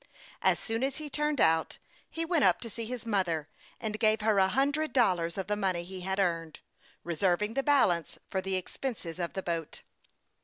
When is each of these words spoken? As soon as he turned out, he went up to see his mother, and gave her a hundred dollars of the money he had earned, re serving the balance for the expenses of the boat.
As 0.41 0.57
soon 0.57 0.83
as 0.83 0.97
he 0.97 1.11
turned 1.11 1.39
out, 1.39 1.77
he 2.09 2.25
went 2.25 2.43
up 2.43 2.59
to 2.61 2.71
see 2.71 2.85
his 2.87 3.05
mother, 3.05 3.47
and 3.79 3.99
gave 3.99 4.21
her 4.21 4.39
a 4.39 4.47
hundred 4.47 4.93
dollars 4.93 5.37
of 5.37 5.45
the 5.45 5.55
money 5.55 5.83
he 5.83 6.01
had 6.01 6.19
earned, 6.19 6.59
re 7.03 7.13
serving 7.13 7.53
the 7.53 7.61
balance 7.61 8.17
for 8.27 8.41
the 8.41 8.55
expenses 8.55 9.19
of 9.19 9.33
the 9.33 9.43
boat. 9.43 9.83